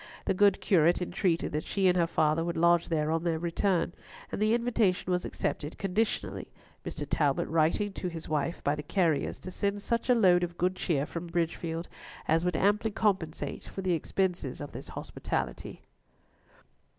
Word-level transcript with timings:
The 0.25 0.33
good 0.33 0.61
curate 0.61 0.99
entreated 0.99 1.51
that 1.51 1.63
she 1.63 1.87
and 1.87 1.95
her 1.95 2.07
father 2.07 2.43
would 2.43 2.57
lodge 2.57 2.89
there 2.89 3.11
on 3.11 3.23
their 3.23 3.37
return, 3.37 3.93
and 4.31 4.41
the 4.41 4.55
invitation 4.55 5.11
was 5.11 5.25
accepted 5.25 5.77
conditionally, 5.77 6.47
Mr. 6.83 7.05
Talbot 7.07 7.47
writing 7.47 7.93
to 7.93 8.07
his 8.07 8.27
wife, 8.27 8.63
by 8.63 8.73
the 8.73 8.81
carriers, 8.81 9.37
to 9.37 9.51
send 9.51 9.83
such 9.83 10.09
a 10.09 10.15
load 10.15 10.41
of 10.41 10.57
good 10.57 10.75
cheer 10.75 11.05
from 11.05 11.27
Bridgefield 11.27 11.87
as 12.27 12.43
would 12.43 12.55
amply 12.55 12.89
compensate 12.89 13.65
for 13.65 13.83
the 13.83 13.93
expenses 13.93 14.59
of 14.59 14.71
this 14.71 14.87
hospitality. 14.87 15.83